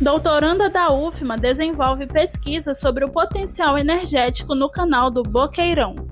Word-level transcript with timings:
Doutoranda 0.00 0.68
da 0.68 0.92
UFMA 0.92 1.38
desenvolve 1.38 2.06
pesquisa 2.06 2.74
sobre 2.74 3.04
o 3.04 3.10
potencial 3.10 3.78
energético 3.78 4.54
no 4.54 4.68
canal 4.68 5.10
do 5.10 5.22
Boqueirão. 5.22 6.11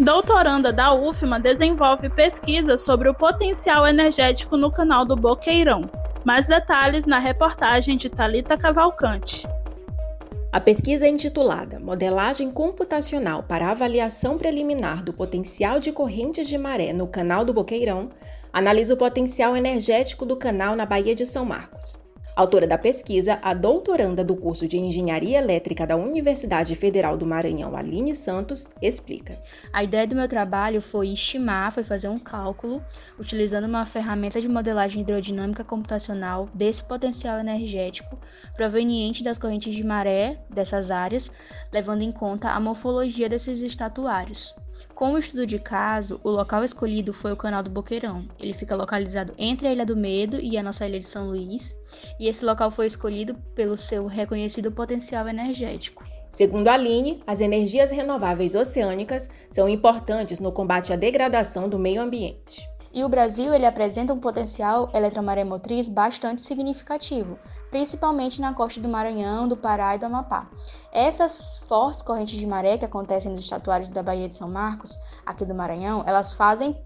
Doutoranda 0.00 0.72
da 0.72 0.94
UFMA 0.94 1.38
desenvolve 1.38 2.08
pesquisa 2.08 2.78
sobre 2.78 3.10
o 3.10 3.14
potencial 3.14 3.86
energético 3.86 4.56
no 4.56 4.72
canal 4.72 5.04
do 5.04 5.14
Boqueirão. 5.14 5.82
Mais 6.24 6.46
detalhes 6.46 7.04
na 7.04 7.18
reportagem 7.18 7.98
de 7.98 8.08
Talita 8.08 8.56
Cavalcante. 8.56 9.46
A 10.50 10.58
pesquisa 10.58 11.04
é 11.06 11.08
intitulada 11.08 11.78
Modelagem 11.78 12.50
computacional 12.50 13.42
para 13.42 13.70
avaliação 13.70 14.38
preliminar 14.38 15.04
do 15.04 15.12
potencial 15.12 15.78
de 15.78 15.92
correntes 15.92 16.48
de 16.48 16.56
maré 16.56 16.92
no 16.92 17.06
canal 17.06 17.44
do 17.44 17.52
Boqueirão 17.52 18.08
analisa 18.50 18.94
o 18.94 18.96
potencial 18.96 19.54
energético 19.54 20.24
do 20.24 20.36
canal 20.36 20.74
na 20.74 20.86
Baía 20.86 21.14
de 21.14 21.26
São 21.26 21.44
Marcos. 21.44 22.01
Autora 22.34 22.66
da 22.66 22.78
pesquisa, 22.78 23.38
a 23.42 23.52
doutoranda 23.52 24.24
do 24.24 24.34
curso 24.34 24.66
de 24.66 24.78
Engenharia 24.78 25.36
Elétrica 25.36 25.86
da 25.86 25.96
Universidade 25.96 26.74
Federal 26.74 27.14
do 27.18 27.26
Maranhão, 27.26 27.76
Aline 27.76 28.14
Santos, 28.14 28.70
explica. 28.80 29.38
A 29.70 29.84
ideia 29.84 30.06
do 30.06 30.14
meu 30.14 30.26
trabalho 30.26 30.80
foi 30.80 31.08
estimar, 31.08 31.72
foi 31.72 31.84
fazer 31.84 32.08
um 32.08 32.18
cálculo, 32.18 32.82
utilizando 33.18 33.66
uma 33.66 33.84
ferramenta 33.84 34.40
de 34.40 34.48
modelagem 34.48 35.02
hidrodinâmica 35.02 35.62
computacional 35.62 36.48
desse 36.54 36.82
potencial 36.82 37.38
energético 37.38 38.18
proveniente 38.56 39.22
das 39.22 39.36
correntes 39.36 39.74
de 39.74 39.84
maré 39.84 40.38
dessas 40.48 40.90
áreas, 40.90 41.30
levando 41.70 42.00
em 42.00 42.10
conta 42.10 42.48
a 42.48 42.58
morfologia 42.58 43.28
desses 43.28 43.60
estatuários. 43.60 44.54
Com 44.94 45.12
o 45.12 45.18
estudo 45.18 45.46
de 45.46 45.58
caso, 45.58 46.20
o 46.22 46.30
local 46.30 46.62
escolhido 46.64 47.12
foi 47.12 47.32
o 47.32 47.36
Canal 47.36 47.62
do 47.62 47.70
Boqueirão. 47.70 48.28
Ele 48.38 48.52
fica 48.54 48.76
localizado 48.76 49.34
entre 49.36 49.66
a 49.66 49.72
Ilha 49.72 49.86
do 49.86 49.96
Medo 49.96 50.38
e 50.40 50.56
a 50.56 50.62
nossa 50.62 50.86
Ilha 50.86 51.00
de 51.00 51.06
São 51.06 51.28
Luís, 51.28 51.76
e 52.20 52.28
esse 52.28 52.44
local 52.44 52.70
foi 52.70 52.86
escolhido 52.86 53.34
pelo 53.54 53.76
seu 53.76 54.06
reconhecido 54.06 54.70
potencial 54.70 55.28
energético. 55.28 56.04
Segundo 56.30 56.68
a 56.68 56.74
Aline, 56.74 57.22
as 57.26 57.40
energias 57.40 57.90
renováveis 57.90 58.54
oceânicas 58.54 59.28
são 59.50 59.68
importantes 59.68 60.40
no 60.40 60.50
combate 60.50 60.92
à 60.92 60.96
degradação 60.96 61.68
do 61.68 61.78
meio 61.78 62.00
ambiente. 62.00 62.66
E 62.94 63.04
o 63.04 63.08
Brasil 63.08 63.54
ele 63.54 63.66
apresenta 63.66 64.12
um 64.12 64.20
potencial 64.20 64.90
eletromaremotriz 64.94 65.88
bastante 65.88 66.42
significativo, 66.42 67.38
principalmente 67.72 68.38
na 68.38 68.52
costa 68.52 68.78
do 68.78 68.88
Maranhão, 68.88 69.48
do 69.48 69.56
Pará 69.56 69.96
e 69.96 69.98
do 69.98 70.04
Amapá. 70.04 70.48
Essas 70.92 71.56
fortes 71.66 72.02
correntes 72.02 72.38
de 72.38 72.46
maré 72.46 72.76
que 72.76 72.84
acontecem 72.84 73.32
nos 73.32 73.44
estatuários 73.44 73.88
da 73.88 74.02
Baía 74.02 74.28
de 74.28 74.36
São 74.36 74.48
Marcos, 74.48 74.98
aqui 75.24 75.46
do 75.46 75.54
Maranhão, 75.54 76.04
elas 76.06 76.34
fazem 76.34 76.76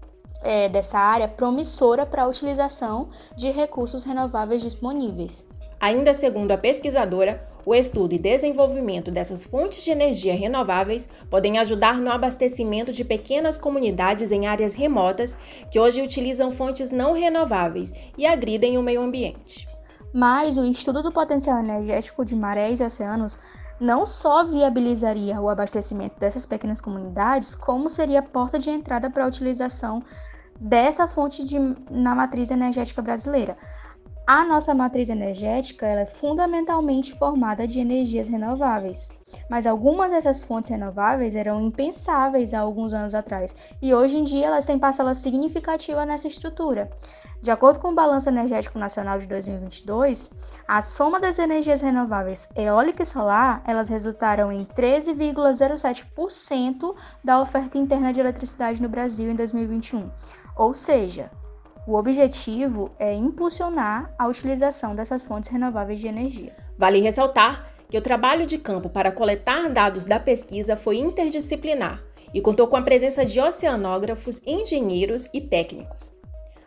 é, 0.41 0.69
dessa 0.69 0.97
área 0.97 1.27
promissora 1.27 2.05
para 2.05 2.23
a 2.23 2.27
utilização 2.27 3.09
de 3.35 3.51
recursos 3.51 4.05
renováveis 4.05 4.61
disponíveis. 4.61 5.45
Ainda 5.79 6.13
segundo 6.13 6.53
a 6.53 6.57
pesquisadora, 6.57 7.43
o 7.65 7.75
estudo 7.75 8.13
e 8.13 8.17
desenvolvimento 8.17 9.11
dessas 9.11 9.45
fontes 9.45 9.83
de 9.83 9.91
energia 9.91 10.33
renováveis 10.33 11.07
podem 11.29 11.59
ajudar 11.59 11.97
no 11.97 12.09
abastecimento 12.09 12.93
de 12.93 13.03
pequenas 13.03 13.57
comunidades 13.57 14.31
em 14.31 14.47
áreas 14.47 14.73
remotas 14.73 15.37
que 15.69 15.79
hoje 15.79 16.01
utilizam 16.01 16.49
fontes 16.49 16.91
não 16.91 17.11
renováveis 17.11 17.93
e 18.17 18.25
agridem 18.25 18.77
o 18.77 18.81
meio 18.81 19.01
ambiente. 19.01 19.67
Mas 20.13 20.57
o 20.57 20.65
estudo 20.65 21.03
do 21.03 21.11
potencial 21.11 21.59
energético 21.59 22.25
de 22.25 22.35
marés 22.35 22.79
e 22.79 22.83
oceanos 22.83 23.39
não 23.79 24.07
só 24.07 24.43
viabilizaria 24.43 25.39
o 25.39 25.49
abastecimento 25.49 26.17
dessas 26.17 26.45
pequenas 26.45 26.81
comunidades, 26.81 27.55
como 27.55 27.89
seria 27.89 28.19
a 28.19 28.23
porta 28.23 28.57
de 28.57 28.69
entrada 28.69 29.09
para 29.09 29.23
a 29.23 29.27
utilização 29.27 30.03
dessa 30.59 31.07
fonte 31.07 31.45
de, 31.45 31.59
na 31.91 32.15
matriz 32.15 32.49
energética 32.49 33.01
brasileira. 33.01 33.57
A 34.29 34.43
nossa 34.43 34.73
matriz 34.73 35.07
energética 35.07 35.87
é 35.87 36.05
fundamentalmente 36.05 37.13
formada 37.13 37.65
de 37.65 37.79
energias 37.79 38.27
renováveis, 38.27 39.09
mas 39.49 39.65
algumas 39.65 40.11
dessas 40.11 40.43
fontes 40.43 40.69
renováveis 40.69 41.33
eram 41.33 41.61
impensáveis 41.61 42.53
há 42.53 42.59
alguns 42.59 42.91
anos 42.91 43.13
atrás 43.13 43.55
e 43.81 43.93
hoje 43.93 44.17
em 44.17 44.25
dia 44.25 44.47
elas 44.47 44.65
têm 44.65 44.77
parcela 44.77 45.13
significativa 45.13 46.05
nessa 46.05 46.27
estrutura. 46.27 46.91
De 47.41 47.49
acordo 47.49 47.79
com 47.79 47.91
o 47.91 47.95
Balanço 47.95 48.27
Energético 48.27 48.77
Nacional 48.77 49.17
de 49.17 49.27
2022, 49.27 50.29
a 50.67 50.81
soma 50.81 51.21
das 51.21 51.39
energias 51.39 51.79
renováveis 51.79 52.49
eólica 52.53 53.03
e 53.03 53.05
solar, 53.05 53.63
elas 53.65 53.87
resultaram 53.87 54.51
em 54.51 54.65
13,07% 54.65 56.93
da 57.23 57.39
oferta 57.39 57.77
interna 57.77 58.11
de 58.11 58.19
eletricidade 58.19 58.81
no 58.81 58.89
Brasil 58.89 59.31
em 59.31 59.35
2021. 59.35 60.11
Ou 60.57 60.73
seja, 60.73 61.31
o 61.87 61.95
objetivo 61.95 62.91
é 62.99 63.13
impulsionar 63.13 64.13
a 64.19 64.27
utilização 64.27 64.93
dessas 64.93 65.23
fontes 65.23 65.49
renováveis 65.49 66.01
de 66.01 66.07
energia. 66.07 66.53
Vale 66.77 66.99
ressaltar 66.99 67.71
que 67.89 67.97
o 67.97 68.01
trabalho 68.01 68.45
de 68.45 68.57
campo 68.57 68.89
para 68.89 69.09
coletar 69.09 69.69
dados 69.69 70.03
da 70.03 70.19
pesquisa 70.19 70.75
foi 70.75 70.97
interdisciplinar 70.97 72.03
e 72.33 72.41
contou 72.41 72.67
com 72.67 72.75
a 72.75 72.81
presença 72.81 73.25
de 73.25 73.39
oceanógrafos, 73.39 74.41
engenheiros 74.45 75.29
e 75.33 75.39
técnicos. 75.39 76.13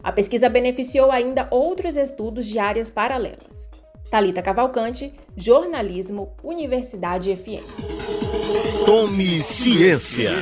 A 0.03 0.10
pesquisa 0.10 0.48
beneficiou 0.48 1.12
ainda 1.12 1.47
outros 1.50 1.97
estudos 1.97 2.47
de 2.47 2.59
áreas 2.59 2.88
paralelas. 2.88 3.69
Talita 4.10 4.41
Cavalcante, 4.41 5.12
Jornalismo, 5.36 6.32
Universidade 6.42 7.36
FM. 7.36 8.86
Tome 8.86 9.42
ciência. 9.42 10.32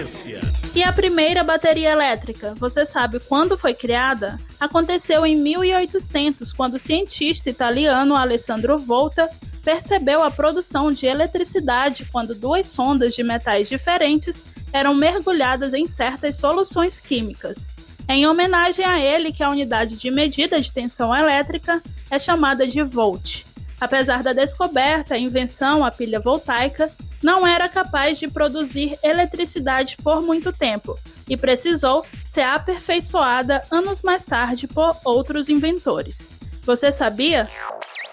E 0.75 0.83
a 0.83 0.93
primeira 0.93 1.43
bateria 1.43 1.91
elétrica, 1.91 2.55
você 2.56 2.87
sabe 2.87 3.19
quando 3.21 3.59
foi 3.59 3.75
criada? 3.75 4.39
Aconteceu 4.61 5.27
em 5.27 5.34
1800, 5.34 6.53
quando 6.53 6.75
o 6.75 6.79
cientista 6.79 7.51
italiano 7.51 8.15
Alessandro 8.15 8.79
Volta 8.79 9.29
percebeu 9.65 10.23
a 10.23 10.31
produção 10.31 10.93
de 10.93 11.06
eletricidade 11.06 12.09
quando 12.12 12.34
duas 12.34 12.69
sondas 12.69 13.15
de 13.15 13.23
metais 13.23 13.69
diferentes 13.69 14.47
eram 14.73 14.95
mergulhadas 14.95 15.75
em 15.75 15.87
certas 15.87 16.37
soluções 16.37 17.00
químicas. 17.00 17.75
É 18.06 18.15
em 18.15 18.27
homenagem 18.27 18.85
a 18.85 18.99
ele 18.99 19.33
que 19.33 19.43
a 19.43 19.50
unidade 19.50 19.97
de 19.97 20.11
medida 20.11 20.61
de 20.61 20.73
tensão 20.73 21.15
elétrica 21.15 21.83
é 22.11 22.19
chamada 22.19 22.67
de 22.67 22.83
volt. 22.83 23.45
Apesar 23.81 24.23
da 24.23 24.33
descoberta, 24.33 25.15
a 25.15 25.19
invenção, 25.19 25.85
a 25.85 25.91
pilha 25.91 26.19
voltaica, 26.19 26.91
não 27.23 27.47
era 27.47 27.69
capaz 27.69 28.19
de 28.19 28.29
produzir 28.29 28.99
eletricidade 29.03 29.97
por 30.03 30.23
muito 30.23 30.53
tempo 30.53 30.99
e 31.29 31.37
precisou 31.37 32.05
ser 32.27 32.43
aperfeiçoada 32.43 33.62
anos 33.71 34.03
mais 34.03 34.25
tarde 34.25 34.67
por 34.67 34.97
outros 35.05 35.49
inventores. 35.49 36.33
Você 36.62 36.93
sabia? 36.93 37.49